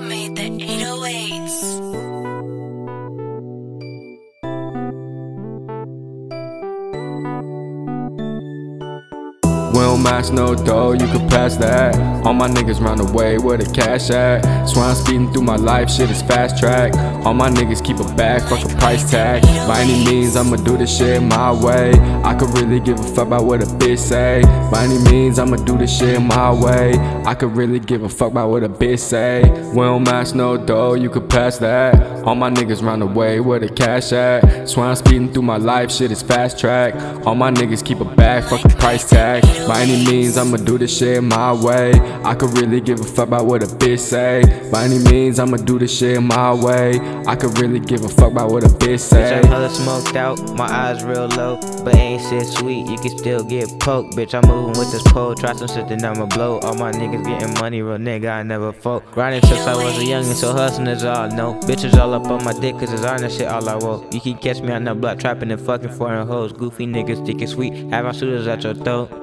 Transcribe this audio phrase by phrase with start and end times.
[0.00, 2.11] made the 808s.
[9.72, 11.96] We don't dough, you can pass that.
[12.26, 14.44] All my niggas round the way where the cash at.
[14.46, 16.94] I'm speeding through my life, shit is fast track.
[17.24, 19.42] All my niggas keep a bag, fuck a price tag.
[19.68, 21.92] By any means, I'ma do this shit my way.
[22.24, 24.42] I could really give a fuck about what a bitch say.
[24.70, 26.92] By any means, I'ma do this shit my way.
[27.24, 29.42] I could really give a fuck about what a bitch say.
[29.70, 32.24] We don't dough, you could pass that.
[32.24, 34.44] All my niggas round the way where the cash at.
[34.76, 36.94] I'm speeding through my life, shit is fast track.
[37.26, 39.42] All my niggas keep a bag, fuck a price tag.
[39.66, 41.92] By any means, I'ma do this shit my way.
[42.24, 44.42] I could really give a fuck about what a bitch say.
[44.70, 46.98] By any means, I'ma do this shit my way.
[47.26, 49.22] I could really give a fuck about what a bitch say.
[49.22, 49.44] Bitch.
[49.44, 53.44] I'm hella smoked out, my eyes real low, but ain't shit sweet, you can still
[53.44, 54.16] get poked.
[54.16, 56.58] Bitch, I'm moving with this pole, try some shit, then I'ma blow.
[56.60, 59.10] All my niggas getting money, real nigga, I never folk.
[59.12, 61.54] Grinding since I was a youngin', so hustling is all I know.
[61.60, 64.12] Bitches all up on my dick, cause it's on that shit all I want.
[64.12, 66.52] You can catch me on the block, trapping and fucking foreign hoes.
[66.52, 69.21] Goofy niggas think it's sweet, have my shooters at your throat.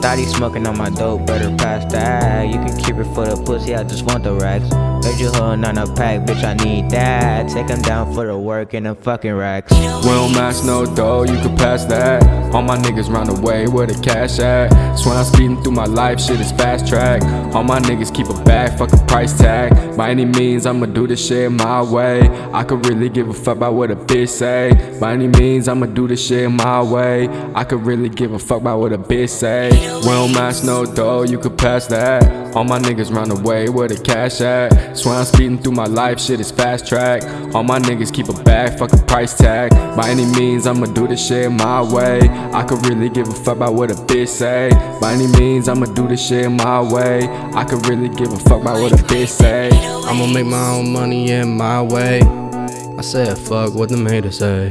[0.00, 2.48] Thought he smoking on my dope, better pass that.
[2.48, 4.89] You can keep it for the pussy, I just want the racks.
[5.02, 7.48] Heard you holding on a pack, bitch, I need that.
[7.48, 9.72] Take him down for the work in the fucking racks.
[9.72, 12.22] Don't match no dough, you can pass that.
[12.54, 14.68] All my niggas round the way where the cash at.
[14.96, 17.22] Swear I'm speeding through my life, shit is fast track.
[17.54, 19.96] All my niggas keep a bag, fuck a price tag.
[19.96, 22.28] By any means, I'ma do this shit my way.
[22.52, 24.98] I could really give a fuck about what a bitch say.
[25.00, 27.28] By any means, I'ma do this shit my way.
[27.54, 29.70] I could really give a fuck about what a bitch say.
[30.02, 32.39] Don't match no dough, you could pass that.
[32.54, 34.96] All my niggas run away way where the cash at.
[34.96, 37.22] Swear I'm speeding through my life, shit is fast track.
[37.54, 39.70] All my niggas keep a bag, fuck a price tag.
[39.96, 42.20] By any means, I'ma do this shit my way.
[42.52, 44.70] I could really give a fuck about what a bitch say.
[45.00, 47.26] By any means, I'ma do this shit my way.
[47.60, 49.70] I could really give a fuck about what a bitch say.
[49.72, 52.20] I'ma make my own money in my way.
[52.22, 54.68] I said fuck what them haters say.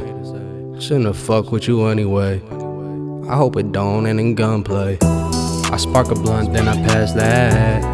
[0.78, 2.40] Shouldn't have fucked with you anyway.
[3.28, 4.98] I hope it don't end in gunplay.
[5.72, 7.84] I spark a blunt, then I pass that.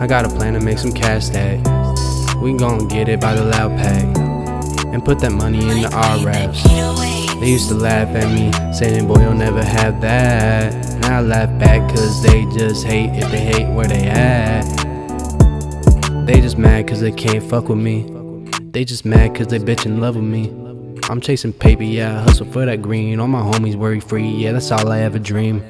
[0.00, 1.58] I got a plan to make some cash stack.
[2.40, 4.16] We gon' get it by the loud pack.
[4.94, 6.62] And put that money into our raps.
[7.40, 10.72] They used to laugh at me, saying, Boy, you'll never have that.
[10.72, 14.62] And I laugh back, cause they just hate if they hate where they at.
[16.26, 18.06] They just mad cause they can't fuck with me.
[18.70, 20.50] They just mad cause they bitch in love with me.
[21.10, 23.18] I'm chasing paper, yeah, I hustle for that green.
[23.18, 25.62] All my homies worry free, yeah, that's all I ever dream.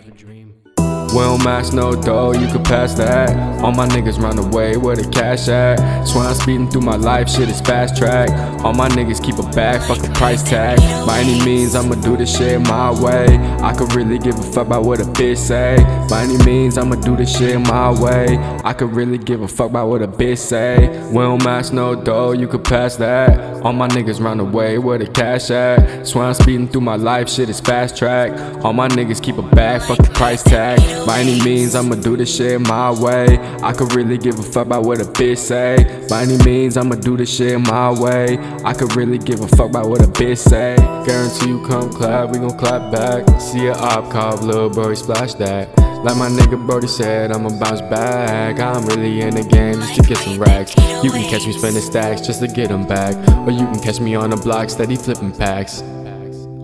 [1.15, 3.63] We don't match no dough, you could pass that.
[3.63, 5.81] All my niggas run away way where the cash at.
[5.81, 8.31] I'm speeding through my life, shit is fast track.
[8.65, 10.79] All my niggas keep a bag, fuck a price tag.
[11.07, 13.27] By any means, I'ma do this shit my way.
[13.61, 15.77] I could really give a fuck about what a bitch say.
[16.09, 18.39] By any means, I'ma do this shit my way.
[18.63, 20.89] I could really give a fuck about what a bitch say.
[21.09, 23.63] We don't match no dough, you could pass that.
[23.65, 26.07] All my niggas round the way where the cash at.
[26.07, 28.33] Swear I'm speeding through my life, shit is fast track.
[28.63, 30.79] All my niggas keep a bag, fuck the price tag.
[31.07, 33.39] By any means, I'ma do this shit my way.
[33.63, 36.07] I could really give a fuck about what a bitch say.
[36.11, 38.39] By any means, I'ma do this shit my way.
[38.65, 40.77] I could really give a fuck about what a bitch say.
[41.07, 43.41] Guarantee you come clap, we gon' clap back.
[43.41, 45.71] See a op cop, little Brody splash that.
[46.05, 48.61] Like my nigga Brody said, I'ma bounce back.
[48.61, 50.77] I'm really in the game just to get some racks.
[51.03, 53.17] You can catch me spending stacks just to get them back.
[53.47, 55.81] Or you can catch me on the block steady flipping packs.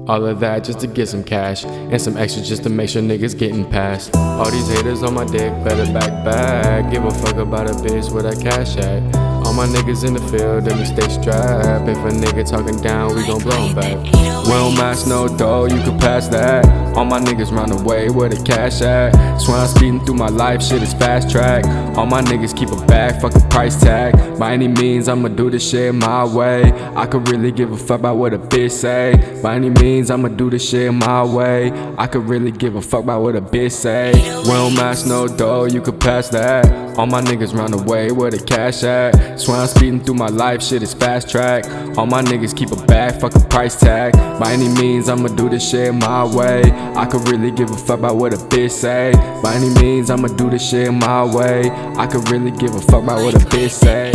[0.07, 3.01] All of that just to get some cash and some extra just to make sure
[3.01, 4.15] niggas getting past.
[4.15, 6.93] All these haters on my dick better back back.
[6.93, 9.40] Give a fuck about a bitch where that cash at.
[9.51, 11.89] All my niggas in the field and we stay strapped.
[11.89, 14.13] If a nigga talking down, we gon' blow him back.
[14.45, 16.65] Don't match no dough, you can pass that.
[16.97, 19.13] All my niggas round the way where the cash at.
[19.17, 21.65] I'm speeding through my life, shit is fast track.
[21.97, 24.39] All my niggas keep a bag, fuck a price tag.
[24.39, 26.73] By any means, I'ma do this shit my way.
[26.95, 29.41] I could really give a fuck about what a bitch say.
[29.43, 31.73] By any means, I'ma do this shit my way.
[31.99, 34.13] I could really give a fuck about what a bitch say.
[34.45, 36.90] Don't match no dough, you could pass that.
[37.01, 39.17] All my niggas round the way where the cash at.
[39.17, 41.65] I'm speeding through my life, shit is fast track.
[41.97, 44.13] All my niggas keep a bag, fuck a price tag.
[44.39, 46.61] By any means, I'ma do this shit my way.
[46.95, 49.13] I could really give a fuck about what a bitch say.
[49.43, 51.71] By any means, I'ma do this shit my way.
[51.97, 54.13] I could really give a fuck about what a bitch say.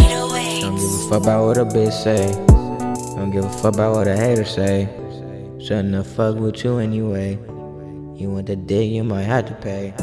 [0.61, 2.31] Don't give a fuck about what a bitch say.
[3.15, 4.87] Don't give a fuck about what a hater say.
[5.57, 7.31] Shouldn't have fucked with you anyway.
[8.13, 9.95] You want the dick, you might have to pay.